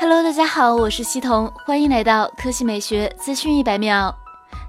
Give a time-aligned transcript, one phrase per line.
[0.00, 4.14] Hello，大家好，我是西彤，欢迎来到科技美学资讯一百秒。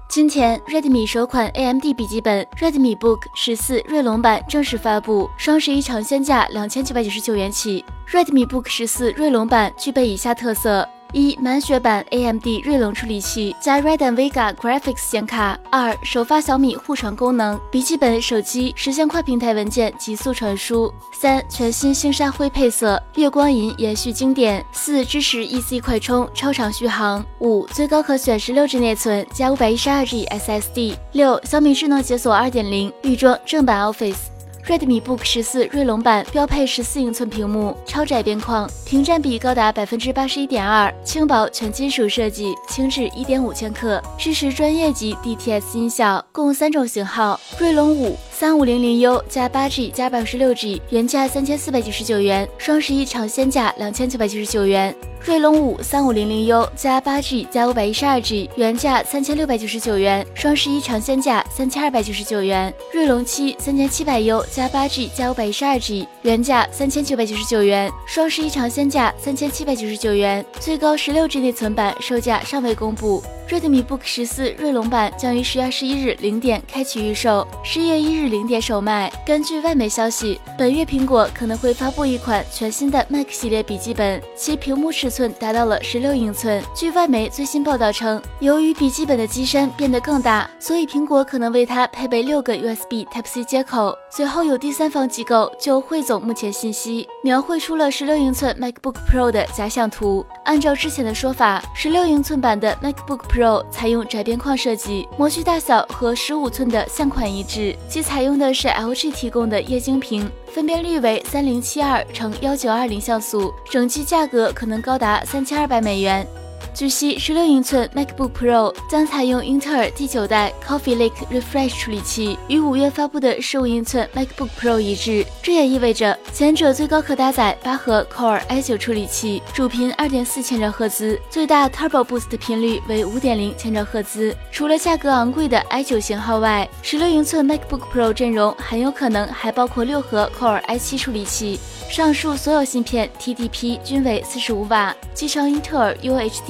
[0.08, 7.84] 今天，Redmi 首款 AMD 笔记本 Redmi Book 十四锐龙版正式发布，双十一尝鲜价两千九百九十九元起。
[8.08, 10.86] Redmi Book 十四锐龙版具备以下特色。
[11.12, 15.58] 一满血版 AMD 锐龙处理器加 Radeon Vega Graphics 显卡。
[15.70, 20.92] 二首发小米互传功能，笔记本、手机实现跨平台文件极速传输。
[21.12, 24.64] 三全新星沙灰配色，月光银延续经典。
[24.72, 27.24] 四支持 EC 快充，超长续航。
[27.40, 30.96] 五最高可选十六 G 内存加五百一十二 G SSD。
[31.12, 34.29] 六小米智能解锁二点零，预装正版 Office。
[34.70, 48.16] Redmi Book 十四锐龙版标配十四英寸屏幕，超窄边框，屏占比高达百分之八十一点二，轻薄全金属设计，轻质一点五千克，支持专业级 DTS 音效，共三种型号，锐龙五。
[48.40, 54.96] 三五零零 U 加八 G 加百十六 G，原价三千四百九十九元，双十一尝鲜价两千九百九十九元。
[55.22, 62.72] 锐龙五三五零零 U 加八 G 加五百一十二 G，原价三千六百九十九元，双十一尝鲜价三千二百九十九元。
[62.94, 70.42] 锐龙七三千七百 U 加八 G 加五百一十二 G，原价三千九百九十九元，双十一尝鲜价三千七百九十九元。
[70.58, 73.22] 最高十六 G 内存版售价尚未公布。
[73.50, 79.12] Redmi Book 十四锐龙版将于十月二十一日零点开启预售，十一月一日零点首卖。
[79.26, 86.62] 根据外媒消息，本月苹果可能会发布一款全新的 Mac 系列笔记本，其屏幕尺寸达到了十六英寸。
[86.76, 93.92] 据外媒最新报道称，由于笔记本的机身变得更大，所以苹果可能为它配备六个 USB Type-C 接口。
[94.12, 100.24] 随后有第三方机构就汇总目前信息，描绘出了十六英寸 MacBook Pro 的假想图。
[100.50, 103.64] 按照之前的说法，十六英寸版的 MacBook Pro。
[103.70, 116.26] 采用窄边框设计，模具大小和十五寸的相款一致，其采用的是 LG 提供的液晶屏，分辨率为三零七二乘幺九二零像素，整机价格可能高达三千二百美元。
[116.72, 125.26] 据悉，十六英寸 MacBook Pro 将采用英特尔第九代 Coffee Lake Refresh 处理器，与五月发布的十五英寸 MacBook Pro 一致。
[125.42, 134.34] 这也意味着前者最高可搭载八核 Core i9 处理器，主频二点四千兆赫兹，最大 Turbo Boost 频率为五点零千兆赫兹。
[134.50, 141.58] 除了价格昂贵的 i9 型号外，十六英寸 MacBook Pro 阵容很有可能还包括六核 Core i7 处理器。
[141.90, 146.49] 上述所有芯片 TDP 均为四十五瓦，集成英特尔 UHD